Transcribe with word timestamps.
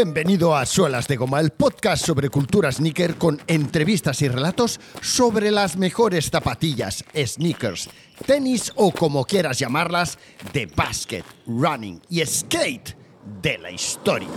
Bienvenido 0.00 0.54
a 0.54 0.64
Suelas 0.64 1.08
de 1.08 1.16
Goma, 1.16 1.40
el 1.40 1.50
podcast 1.50 2.06
sobre 2.06 2.30
cultura 2.30 2.70
sneaker 2.70 3.16
con 3.16 3.42
entrevistas 3.48 4.22
y 4.22 4.28
relatos 4.28 4.78
sobre 5.00 5.50
las 5.50 5.76
mejores 5.76 6.30
zapatillas, 6.30 7.04
sneakers, 7.16 7.90
tenis 8.24 8.70
o 8.76 8.92
como 8.92 9.24
quieras 9.24 9.58
llamarlas, 9.58 10.16
de 10.52 10.66
basket, 10.66 11.24
running 11.48 12.00
y 12.08 12.24
skate 12.24 12.96
de 13.42 13.58
la 13.58 13.72
historia. 13.72 14.28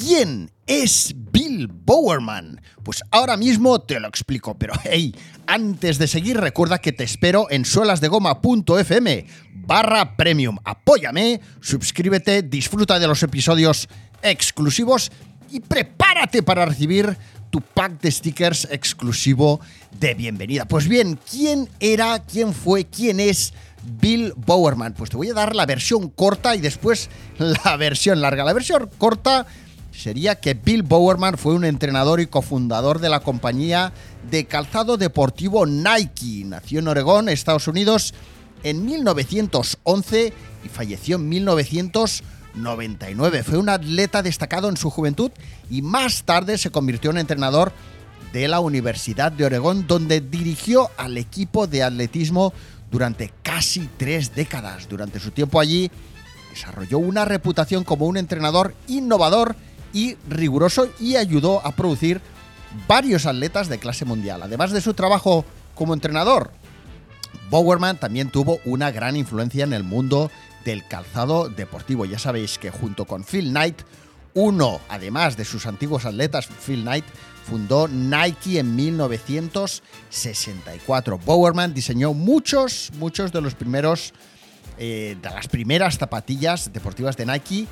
¿Quién 0.00 0.50
es 0.66 1.14
Bill 1.14 1.68
Bowerman? 1.68 2.62
Pues 2.82 3.02
ahora 3.10 3.36
mismo 3.36 3.82
te 3.82 4.00
lo 4.00 4.08
explico, 4.08 4.56
pero 4.56 4.72
hey, 4.84 5.14
antes 5.46 5.98
de 5.98 6.08
seguir 6.08 6.40
recuerda 6.40 6.78
que 6.78 6.92
te 6.92 7.04
espero 7.04 7.48
en 7.50 7.66
suelasdegoma.fm 7.66 9.26
barra 9.52 10.16
premium. 10.16 10.56
Apóyame, 10.64 11.42
suscríbete, 11.60 12.40
disfruta 12.42 12.98
de 12.98 13.08
los 13.08 13.22
episodios 13.22 13.90
exclusivos 14.22 15.12
y 15.50 15.60
prepárate 15.60 16.42
para 16.42 16.64
recibir 16.64 17.18
tu 17.50 17.60
pack 17.60 18.00
de 18.00 18.10
stickers 18.10 18.68
exclusivo 18.70 19.60
de 19.98 20.14
bienvenida. 20.14 20.64
Pues 20.64 20.88
bien, 20.88 21.18
¿quién 21.30 21.68
era, 21.78 22.20
quién 22.20 22.54
fue, 22.54 22.86
quién 22.86 23.20
es 23.20 23.52
Bill 24.00 24.32
Bowerman? 24.34 24.94
Pues 24.94 25.10
te 25.10 25.18
voy 25.18 25.28
a 25.28 25.34
dar 25.34 25.54
la 25.54 25.66
versión 25.66 26.08
corta 26.08 26.56
y 26.56 26.60
después 26.60 27.10
la 27.36 27.76
versión 27.78 28.22
larga. 28.22 28.44
La 28.44 28.54
versión 28.54 28.88
corta 28.96 29.46
sería 29.92 30.36
que 30.36 30.54
Bill 30.54 30.82
Bowerman 30.82 31.36
fue 31.36 31.54
un 31.54 31.64
entrenador 31.64 32.20
y 32.20 32.26
cofundador 32.26 33.00
de 33.00 33.08
la 33.08 33.20
compañía 33.20 33.92
de 34.30 34.46
calzado 34.46 34.96
deportivo 34.96 35.66
Nike. 35.66 36.44
Nació 36.44 36.78
en 36.80 36.88
Oregón, 36.88 37.28
Estados 37.28 37.68
Unidos, 37.68 38.14
en 38.62 38.84
1911 38.84 40.32
y 40.64 40.68
falleció 40.68 41.16
en 41.16 41.28
1999. 41.28 43.42
Fue 43.42 43.58
un 43.58 43.68
atleta 43.68 44.22
destacado 44.22 44.68
en 44.68 44.76
su 44.76 44.90
juventud 44.90 45.32
y 45.70 45.82
más 45.82 46.22
tarde 46.24 46.58
se 46.58 46.70
convirtió 46.70 47.10
en 47.10 47.18
entrenador 47.18 47.72
de 48.32 48.48
la 48.48 48.60
Universidad 48.60 49.32
de 49.32 49.44
Oregón, 49.44 49.86
donde 49.86 50.20
dirigió 50.20 50.90
al 50.96 51.16
equipo 51.16 51.66
de 51.66 51.82
atletismo 51.82 52.52
durante 52.90 53.32
casi 53.42 53.88
tres 53.96 54.34
décadas. 54.34 54.88
Durante 54.88 55.18
su 55.18 55.32
tiempo 55.32 55.60
allí, 55.60 55.90
desarrolló 56.50 56.98
una 56.98 57.24
reputación 57.24 57.84
como 57.84 58.06
un 58.06 58.16
entrenador 58.16 58.74
innovador 58.86 59.56
y 59.92 60.16
riguroso 60.28 60.88
y 60.98 61.16
ayudó 61.16 61.64
a 61.66 61.72
producir 61.72 62.20
varios 62.86 63.26
atletas 63.26 63.68
de 63.68 63.78
clase 63.78 64.04
mundial. 64.04 64.42
Además 64.42 64.70
de 64.72 64.80
su 64.80 64.94
trabajo 64.94 65.44
como 65.74 65.94
entrenador, 65.94 66.52
Bowerman 67.50 67.98
también 67.98 68.30
tuvo 68.30 68.60
una 68.64 68.90
gran 68.90 69.16
influencia 69.16 69.64
en 69.64 69.72
el 69.72 69.84
mundo 69.84 70.30
del 70.64 70.86
calzado 70.86 71.48
deportivo. 71.48 72.04
Ya 72.04 72.18
sabéis 72.18 72.58
que 72.58 72.70
junto 72.70 73.06
con 73.06 73.24
Phil 73.24 73.48
Knight, 73.50 73.80
uno, 74.34 74.80
además 74.88 75.36
de 75.36 75.44
sus 75.44 75.66
antiguos 75.66 76.04
atletas, 76.04 76.48
Phil 76.64 76.82
Knight, 76.82 77.04
fundó 77.44 77.88
Nike 77.88 78.60
en 78.60 78.76
1964. 78.76 81.18
Bowerman 81.18 81.74
diseñó 81.74 82.14
muchos, 82.14 82.92
muchos 82.98 83.32
de 83.32 83.40
los 83.40 83.56
primeros, 83.56 84.14
eh, 84.82 85.18
de 85.20 85.28
las 85.28 85.46
primeras 85.46 85.98
zapatillas 85.98 86.72
deportivas 86.72 87.14
de 87.18 87.26
Nike 87.26 87.66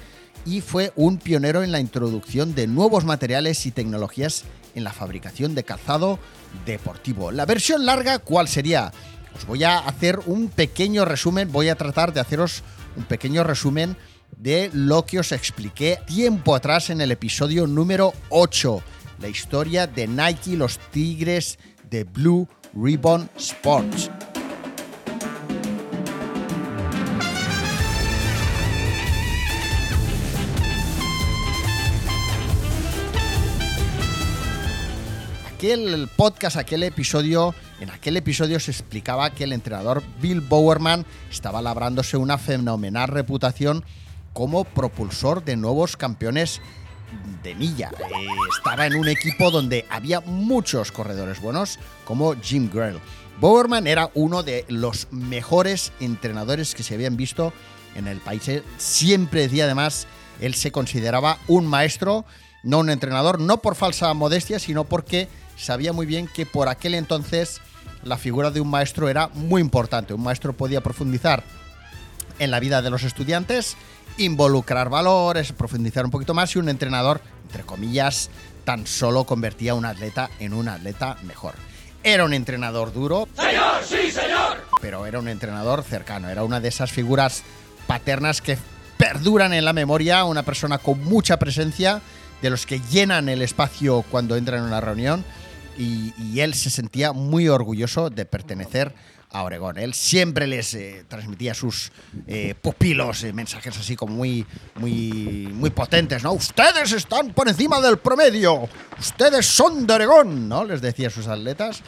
y 0.45 0.61
fue 0.61 0.93
un 0.95 1.17
pionero 1.17 1.63
en 1.63 1.73
la 1.73 1.81
introducción 1.81 2.55
de 2.55 2.67
nuevos 2.67 3.07
materiales 3.07 3.65
y 3.65 3.71
tecnologías 3.71 4.45
en 4.75 4.85
la 4.85 4.93
fabricación 4.93 5.55
de 5.55 5.65
calzado 5.65 6.19
deportivo. 6.67 7.33
La 7.33 7.47
versión 7.47 7.87
larga, 7.87 8.19
¿cuál 8.19 8.47
sería? 8.47 8.93
Os 9.35 9.47
voy 9.47 9.65
a 9.65 9.79
hacer 9.79 10.21
un 10.27 10.49
pequeño 10.49 11.07
resumen, 11.07 11.51
voy 11.51 11.71
a 11.71 11.77
tratar 11.77 12.13
de 12.13 12.21
haceros 12.21 12.63
un 12.95 13.05
pequeño 13.05 13.43
resumen 13.43 13.97
de 14.37 14.69
lo 14.75 15.07
que 15.07 15.21
os 15.21 15.33
expliqué 15.33 15.99
tiempo 16.07 16.55
atrás 16.55 16.91
en 16.91 17.01
el 17.01 17.11
episodio 17.11 17.67
número 17.67 18.13
8, 18.29 18.83
la 19.23 19.29
historia 19.29 19.87
de 19.87 20.07
Nike, 20.07 20.57
los 20.57 20.79
Tigres 20.91 21.59
de 21.89 22.05
Blue 22.05 22.47
Ribbon 22.75 23.31
Sports. 23.39 24.11
Aquel 35.59 36.09
podcast, 36.15 36.57
aquel 36.57 36.85
episodio, 36.85 37.53
en 37.81 37.91
aquel 37.91 38.17
episodio 38.17 38.61
se 38.61 38.71
explicaba 38.71 39.31
que 39.31 39.43
el 39.43 39.53
entrenador 39.53 40.05
Bill 40.23 40.41
Bowerman 40.41 41.05
estaba 41.33 41.61
labrándose 41.61 42.17
una 42.17 42.39
fenomenal 42.39 43.09
reputación 43.09 43.85
como 44.33 44.63
propulsor 44.63 45.45
de 45.45 45.57
nuevos 45.57 45.97
campeones 45.97 46.61
de 47.43 47.57
milla. 47.57 47.91
Eh, 47.99 48.27
estaba 48.57 48.87
en 48.87 48.95
un 48.95 49.09
equipo 49.09 49.51
donde 49.51 49.85
había 49.91 50.21
muchos 50.21 50.93
corredores 50.93 51.41
buenos, 51.41 51.81
como 52.05 52.37
Jim 52.41 52.71
Grell. 52.73 53.01
Bowerman 53.41 53.89
era 53.89 54.13
uno 54.15 54.45
de 54.45 54.65
los 54.69 55.09
mejores 55.11 55.91
entrenadores 55.99 56.77
que 56.77 56.85
se 56.85 56.95
habían 56.95 57.17
visto 57.17 57.53
en 57.97 58.07
el 58.07 58.19
país. 58.19 58.49
Siempre 58.77 59.41
decía 59.41 59.65
además, 59.65 60.07
él 60.41 60.55
se 60.55 60.71
consideraba 60.71 61.37
un 61.49 61.67
maestro, 61.67 62.25
no 62.63 62.79
un 62.79 62.91
entrenador, 62.91 63.41
no 63.41 63.61
por 63.61 63.75
falsa 63.75 64.15
modestia, 64.15 64.61
sino 64.61 64.85
porque 64.85 65.29
sabía 65.59 65.93
muy 65.93 66.07
bien 66.07 66.29
que 66.29 66.47
por 66.47 66.69
aquel 66.69 66.95
entonces 66.95 67.61
la 68.03 68.17
figura 68.17 68.51
de 68.51 68.61
un 68.61 68.71
maestro 68.71 69.09
era 69.09 69.29
muy 69.35 69.61
importante. 69.61 70.15
Un 70.15 70.23
maestro 70.23 70.53
podía 70.53 70.81
profundizar 70.81 71.43
en 72.39 72.51
la 72.51 72.61
vida 72.61 72.83
de 72.83 72.91
los 72.91 73.03
estudiantes, 73.03 73.77
involucrar 74.17 74.89
valores, 74.89 75.53
profundizar 75.53 76.05
un 76.05 76.11
poquito 76.11 76.35
más 76.35 76.55
y 76.55 76.59
un 76.59 76.69
entrenador, 76.69 77.21
entre 77.47 77.65
comillas, 77.65 78.31
tan 78.65 78.87
solo 78.87 79.25
convertía 79.25 79.73
a 79.73 79.75
un 79.75 79.85
atleta 79.85 80.31
en 80.39 80.55
un 80.55 80.69
atleta 80.69 81.17
mejor. 81.25 81.55
Era 82.05 82.25
un 82.25 82.33
entrenador 82.33 82.93
duro. 82.93 83.29
¡Señor, 83.35 83.83
sí, 83.85 84.11
señor! 84.11 84.59
Pero 84.81 85.05
era 85.07 85.19
un 85.19 85.29
entrenador 85.29 85.83
cercano, 85.83 86.29
era 86.29 86.45
una 86.45 86.61
de 86.61 86.69
esas 86.69 86.93
figuras 86.93 87.43
paternas 87.87 88.41
que 88.41 88.57
perduran 88.97 89.53
en 89.53 89.65
la 89.65 89.73
memoria, 89.73 90.25
una 90.25 90.45
persona 90.45 90.79
con 90.79 91.03
mucha 91.05 91.39
presencia, 91.39 92.01
de 92.41 92.51
los 92.51 92.67
que 92.67 92.81
llenan 92.91 93.29
el 93.29 93.43
espacio 93.43 94.05
cuando 94.11 94.37
entran 94.37 94.61
en 94.61 94.67
una 94.67 94.81
reunión 94.81 95.25
y, 95.79 96.41
él 96.41 96.55
se 96.55 96.71
sentía 96.71 97.13
muy 97.13 97.49
orgulloso 97.49 98.11
de 98.11 98.25
pertenecer 98.25 98.95
a 99.31 99.43
Oregón. 99.43 99.79
Él 99.79 99.95
siempre 99.95 100.47
les 100.47 100.75
eh, 100.75 101.05
transmitía 101.07 101.55
sus 101.55 101.93
eh, 102.27 102.55
pupilos 102.61 103.23
eh, 103.25 103.33
mensajes 103.33 103.77
así 103.77 103.95
como 103.95 104.15
muy, 104.15 104.47
muy, 104.77 105.49
muy 105.53 105.71
potentes, 105.71 106.23
¿no? 106.23 106.33
Ustedes 106.33 106.93
están 106.93 107.33
por 107.33 107.49
encima 107.49 107.81
del 107.81 107.99
promedio, 107.99 108.69
ustedes 108.99 109.47
son 109.47 109.87
de 109.87 109.95
Oregón, 109.95 110.49
¿no? 110.49 110.65
Les 110.65 110.81
decía 110.81 111.09
a 111.09 111.11
sus 111.11 111.27
atletas. 111.27 111.83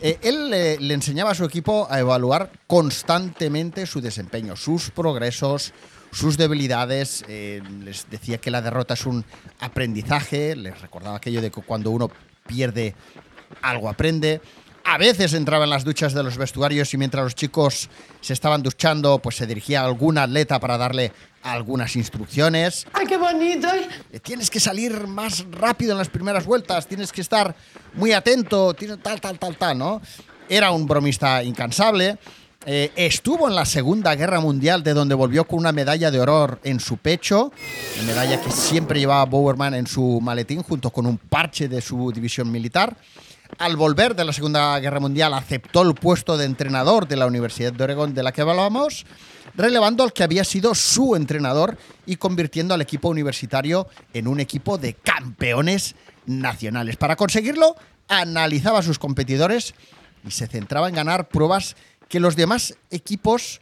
él 0.00 0.50
le 0.50 0.94
enseñaba 0.94 1.32
a 1.32 1.34
su 1.34 1.44
equipo 1.44 1.88
a 1.90 1.98
evaluar 1.98 2.52
constantemente 2.66 3.86
su 3.86 4.00
desempeño, 4.00 4.54
sus 4.54 4.90
progresos, 4.90 5.72
sus 6.12 6.36
debilidades. 6.36 7.24
les 7.28 8.08
decía 8.08 8.38
que 8.38 8.50
la 8.50 8.62
derrota 8.62 8.94
es 8.94 9.04
un 9.06 9.24
aprendizaje. 9.58 10.54
Les 10.54 10.80
recordaba 10.80 11.16
aquello 11.16 11.42
de 11.42 11.50
que 11.50 11.60
cuando 11.62 11.90
uno 11.90 12.10
pierde, 12.48 12.96
algo 13.62 13.88
aprende. 13.88 14.40
A 14.84 14.96
veces 14.96 15.34
entraba 15.34 15.64
en 15.64 15.70
las 15.70 15.84
duchas 15.84 16.14
de 16.14 16.22
los 16.22 16.38
vestuarios 16.38 16.92
y 16.94 16.96
mientras 16.96 17.22
los 17.22 17.34
chicos 17.34 17.90
se 18.22 18.32
estaban 18.32 18.62
duchando, 18.62 19.18
pues 19.18 19.36
se 19.36 19.46
dirigía 19.46 19.82
a 19.82 19.84
algún 19.84 20.16
atleta 20.16 20.58
para 20.58 20.78
darle 20.78 21.12
algunas 21.42 21.94
instrucciones. 21.94 22.86
¡Ay, 22.94 23.06
qué 23.06 23.18
bonito! 23.18 23.68
Eh, 24.10 24.18
tienes 24.20 24.48
que 24.50 24.60
salir 24.60 25.06
más 25.06 25.44
rápido 25.50 25.92
en 25.92 25.98
las 25.98 26.08
primeras 26.08 26.46
vueltas, 26.46 26.86
tienes 26.86 27.12
que 27.12 27.20
estar 27.20 27.54
muy 27.94 28.12
atento, 28.12 28.74
tal, 29.02 29.20
tal, 29.20 29.38
tal, 29.38 29.56
tal, 29.56 29.78
¿no? 29.78 30.00
Era 30.48 30.70
un 30.70 30.86
bromista 30.86 31.42
incansable. 31.44 32.18
Eh, 32.70 32.92
estuvo 32.96 33.48
en 33.48 33.54
la 33.54 33.64
Segunda 33.64 34.14
Guerra 34.14 34.40
Mundial, 34.40 34.82
de 34.82 34.92
donde 34.92 35.14
volvió 35.14 35.46
con 35.46 35.58
una 35.58 35.72
medalla 35.72 36.10
de 36.10 36.20
oro 36.20 36.58
en 36.64 36.80
su 36.80 36.98
pecho, 36.98 37.50
la 37.96 38.02
medalla 38.02 38.42
que 38.42 38.50
siempre 38.50 39.00
llevaba 39.00 39.24
Bowerman 39.24 39.72
en 39.72 39.86
su 39.86 40.20
maletín, 40.20 40.62
junto 40.62 40.90
con 40.90 41.06
un 41.06 41.16
parche 41.16 41.66
de 41.66 41.80
su 41.80 42.12
división 42.12 42.52
militar. 42.52 42.94
Al 43.56 43.76
volver 43.76 44.14
de 44.14 44.26
la 44.26 44.34
Segunda 44.34 44.78
Guerra 44.80 45.00
Mundial, 45.00 45.32
aceptó 45.32 45.80
el 45.80 45.94
puesto 45.94 46.36
de 46.36 46.44
entrenador 46.44 47.08
de 47.08 47.16
la 47.16 47.24
Universidad 47.26 47.72
de 47.72 47.84
Oregón, 47.84 48.12
de 48.12 48.22
la 48.22 48.32
que 48.32 48.42
hablábamos, 48.42 49.06
relevando 49.54 50.04
al 50.04 50.12
que 50.12 50.24
había 50.24 50.44
sido 50.44 50.74
su 50.74 51.16
entrenador 51.16 51.78
y 52.04 52.16
convirtiendo 52.16 52.74
al 52.74 52.82
equipo 52.82 53.08
universitario 53.08 53.88
en 54.12 54.28
un 54.28 54.40
equipo 54.40 54.76
de 54.76 54.92
campeones 54.92 55.94
nacionales. 56.26 56.98
Para 56.98 57.16
conseguirlo, 57.16 57.76
analizaba 58.08 58.80
a 58.80 58.82
sus 58.82 58.98
competidores 58.98 59.74
y 60.26 60.32
se 60.32 60.46
centraba 60.48 60.90
en 60.90 60.96
ganar 60.96 61.28
pruebas 61.28 61.74
que 62.08 62.20
los 62.20 62.36
demás 62.36 62.74
equipos 62.90 63.60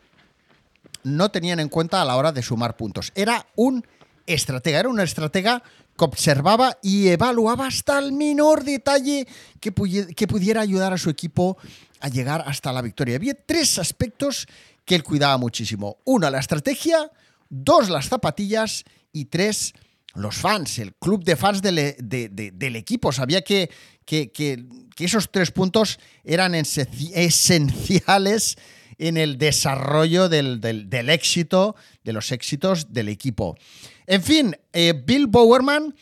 no 1.03 1.31
tenían 1.31 1.61
en 1.61 1.69
cuenta 1.69 2.03
a 2.03 2.05
la 2.05 2.17
hora 2.17 2.33
de 2.33 2.43
sumar 2.43 2.77
puntos. 2.77 3.13
Era 3.15 3.47
un 3.55 3.85
estratega, 4.27 4.81
era 4.81 4.89
una 4.89 5.05
estratega 5.05 5.63
que 5.97 6.05
observaba 6.05 6.77
y 6.83 7.09
evaluaba 7.09 7.67
hasta 7.67 7.99
el 7.99 8.13
menor 8.13 8.65
detalle 8.65 9.27
que, 9.61 9.73
que 10.15 10.27
pudiera 10.27 10.61
ayudar 10.61 10.93
a 10.93 10.99
su 10.99 11.11
equipo 11.11 11.57
a 12.01 12.09
llegar 12.09 12.45
hasta 12.47 12.73
la 12.73 12.83
victoria. 12.83 13.17
Había 13.17 13.35
tres 13.35 13.79
aspectos 13.79 14.47
que 14.85 14.95
él 14.95 15.03
cuidaba 15.03 15.39
muchísimo. 15.39 15.99
Uno, 16.05 16.29
la 16.31 16.39
estrategia, 16.39 17.11
dos, 17.49 17.89
las 17.89 18.09
zapatillas 18.09 18.85
Y 19.13 19.27
tres, 19.27 19.73
los 20.17 20.37
fans, 20.37 20.79
el 20.79 20.95
club 20.95 21.25
de 21.25 21.37
fans 21.37 21.63
del, 21.63 21.79
e, 21.79 22.79
equipo. 22.79 23.13
Sabía 23.13 23.43
que, 23.43 23.71
que, 24.05 24.67
esos 24.99 25.31
tres 25.31 25.51
puntos 25.51 25.99
eran 26.25 26.55
esenciales 26.55 28.57
en 28.99 29.17
el 29.17 29.39
desarrollo 29.39 30.29
del, 30.29 30.61
del, 30.61 30.89
del, 30.89 31.11
éxito, 31.11 31.77
de 32.03 32.13
los 32.13 32.33
éxitos 32.33 32.93
del 32.93 33.09
equipo. 33.09 33.57
En 34.07 34.23
fin, 34.23 34.57
eh, 34.73 34.95
Bill 35.05 35.27
Bowerman, 35.27 35.95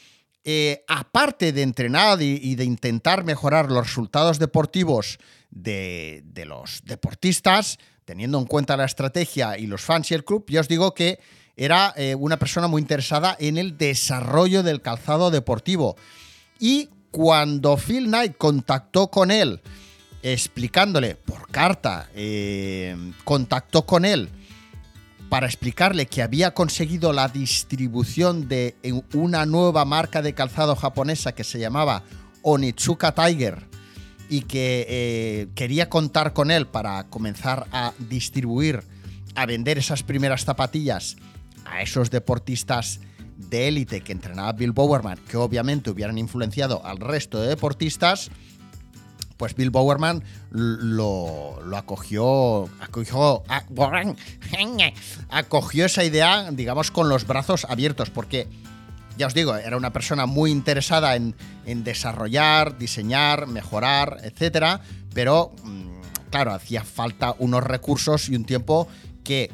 eh, 0.44 0.84
aparte 0.88 1.52
de 1.52 1.62
entrenar 1.62 2.22
y, 2.22 2.38
y, 2.42 2.54
de 2.54 2.64
intentar 2.64 3.24
mejorar 3.24 3.70
los 3.70 3.86
resultados 3.86 4.38
deportivos 4.38 5.18
de, 5.50 6.22
de 6.24 6.44
los 6.44 6.82
deportistas, 6.84 7.78
teniendo 8.04 8.38
en 8.38 8.44
cuenta 8.44 8.76
la 8.76 8.84
estrategia 8.84 9.58
y 9.58 9.66
los 9.66 9.80
fans 9.80 10.10
y 10.10 10.14
el 10.14 10.24
club, 10.24 10.44
yo 10.48 10.60
os 10.60 10.68
digo 10.68 10.94
que 10.94 11.18
era 11.56 11.92
eh, 11.96 12.14
una 12.14 12.38
persona 12.38 12.66
muy 12.66 12.82
interesada 12.82 13.36
en 13.38 13.58
el 13.58 13.78
desarrollo 13.78 14.62
del 14.62 14.80
calzado 14.80 15.30
deportivo. 15.30 15.96
Y 16.58 16.88
cuando 17.10 17.76
Phil 17.76 18.06
Knight 18.06 18.36
contactó 18.36 19.08
con 19.08 19.30
él, 19.30 19.60
explicándole 20.22 21.14
por 21.14 21.48
carta, 21.48 22.08
eh, 22.14 22.96
contactó 23.24 23.86
con 23.86 24.04
él 24.04 24.30
para 25.28 25.46
explicarle 25.46 26.06
que 26.06 26.22
había 26.22 26.54
conseguido 26.54 27.12
la 27.12 27.28
distribución 27.28 28.48
de 28.48 28.76
una 29.12 29.46
nueva 29.46 29.84
marca 29.84 30.22
de 30.22 30.34
calzado 30.34 30.76
japonesa 30.76 31.34
que 31.34 31.44
se 31.44 31.58
llamaba 31.58 32.04
Onitsuka 32.42 33.14
Tiger 33.14 33.66
y 34.28 34.42
que 34.42 34.86
eh, 34.88 35.48
quería 35.54 35.88
contar 35.88 36.32
con 36.32 36.50
él 36.50 36.66
para 36.66 37.04
comenzar 37.08 37.66
a 37.72 37.92
distribuir, 37.98 38.82
a 39.34 39.46
vender 39.46 39.78
esas 39.78 40.02
primeras 40.02 40.44
zapatillas 40.44 41.16
a 41.64 41.82
esos 41.82 42.10
deportistas 42.10 43.00
de 43.36 43.68
élite 43.68 44.00
que 44.00 44.12
entrenaba 44.12 44.52
Bill 44.52 44.72
Bowerman, 44.72 45.18
que 45.28 45.36
obviamente 45.36 45.90
hubieran 45.90 46.18
influenciado 46.18 46.84
al 46.84 46.98
resto 46.98 47.40
de 47.40 47.48
deportistas, 47.48 48.30
pues 49.36 49.54
Bill 49.54 49.70
Bowerman 49.70 50.22
lo, 50.50 51.60
lo 51.64 51.76
acogió, 51.76 52.68
acogió, 52.80 53.42
acogió 55.28 55.86
esa 55.86 56.04
idea, 56.04 56.50
digamos, 56.52 56.90
con 56.90 57.08
los 57.08 57.26
brazos 57.26 57.64
abiertos, 57.64 58.10
porque, 58.10 58.46
ya 59.18 59.26
os 59.26 59.34
digo, 59.34 59.56
era 59.56 59.76
una 59.76 59.92
persona 59.92 60.26
muy 60.26 60.50
interesada 60.50 61.16
en, 61.16 61.34
en 61.66 61.82
desarrollar, 61.82 62.78
diseñar, 62.78 63.46
mejorar, 63.48 64.18
etcétera, 64.22 64.80
pero, 65.12 65.52
mm, 65.64 66.30
claro, 66.30 66.52
hacía 66.52 66.84
falta 66.84 67.34
unos 67.38 67.64
recursos 67.64 68.28
y 68.28 68.36
un 68.36 68.44
tiempo 68.44 68.86
que 69.24 69.50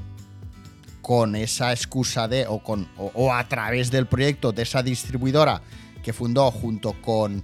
con 1.10 1.34
esa 1.34 1.72
excusa 1.72 2.28
de, 2.28 2.46
o, 2.46 2.60
con, 2.60 2.88
o, 2.96 3.34
a 3.34 3.42
través 3.48 3.90
del 3.90 4.06
proyecto 4.06 4.52
de 4.52 4.62
esa 4.62 4.80
distribuidora 4.80 5.60
que 6.04 6.12
fundó 6.12 6.52
junto 6.52 6.92
con 7.02 7.42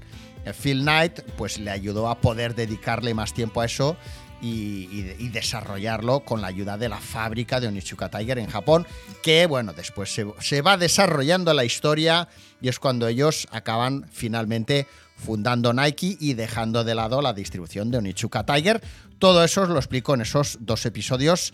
Phil 0.63 0.83
Knight, 0.83 1.23
pues 1.37 1.59
le 1.59 1.73
ayudó 1.73 2.09
a 2.09 2.21
poder 2.21 2.55
dedicarle 2.55 3.13
más 3.13 3.35
tiempo 3.35 3.61
a 3.61 3.65
eso 3.65 3.97
y, 4.41 5.03
desarrollarlo 5.31 6.21
con 6.21 6.43
la 6.43 6.47
ayuda 6.47 6.79
de 6.79 6.89
la 6.89 7.01
fábrica 7.01 7.59
de 7.59 7.67
Onitsuka 7.67 8.09
Tiger 8.09 8.39
en 8.39 8.47
Japón, 8.47 8.87
que 9.21 9.47
bueno, 9.47 9.73
después 9.73 10.15
se, 10.15 10.25
se 10.39 10.63
va 10.63 10.77
desarrollando 10.77 11.53
la 11.53 11.65
historia 11.65 12.29
y 12.61 12.69
es 12.69 12.79
cuando 12.79 13.09
ellos 13.09 13.49
acaban 13.51 14.07
finalmente 14.13 14.87
fundando 15.17 15.73
Nike 15.73 16.17
y 16.21 16.35
dejando 16.35 16.85
de 16.85 16.95
lado 16.95 17.21
la 17.21 17.33
distribución 17.33 17.91
de 17.91 17.99
Onitsuka 17.99 18.47
Tiger. 18.47 18.81
Todo 19.19 19.43
eso 19.43 19.63
os 19.63 19.71
lo 19.71 19.79
explico 19.79 20.15
en 20.15 20.21
esos 20.21 20.59
dos 20.61 20.87
episodios 20.87 21.53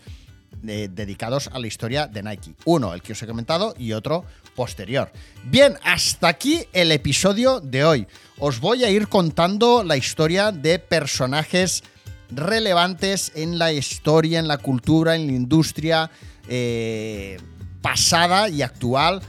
dedicados 0.61 1.49
a 1.51 1.59
la 1.59 1.67
historia 1.67 2.07
de 2.07 2.23
Nike. 2.23 2.53
Uno, 2.65 2.93
el 2.93 3.01
que 3.01 3.13
os 3.13 3.21
he 3.21 3.27
comentado, 3.27 3.73
y 3.77 3.93
otro 3.93 4.25
posterior. 4.55 5.11
Bien, 5.43 5.77
hasta 5.83 6.27
aquí 6.27 6.65
el 6.73 6.91
episodio 6.91 7.59
de 7.59 7.83
hoy. 7.83 8.07
Os 8.39 8.59
voy 8.59 8.83
a 8.83 8.89
ir 8.89 9.07
contando 9.07 9.83
la 9.83 9.97
historia 9.97 10.51
de 10.51 10.79
personajes 10.79 11.83
relevantes 12.31 13.31
en 13.35 13.57
la 13.57 13.71
historia, 13.71 14.39
en 14.39 14.47
la 14.47 14.57
cultura, 14.57 15.15
en 15.15 15.27
la 15.27 15.33
industria 15.33 16.11
eh, 16.47 17.39
pasada 17.81 18.49
y 18.49 18.61
actual 18.61 19.21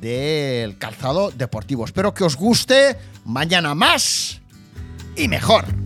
del 0.00 0.78
calzado 0.78 1.30
deportivo. 1.30 1.84
Espero 1.84 2.12
que 2.12 2.24
os 2.24 2.36
guste. 2.36 2.96
Mañana 3.24 3.74
más 3.74 4.40
y 5.16 5.28
mejor. 5.28 5.85